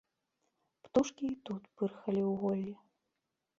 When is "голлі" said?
2.47-2.73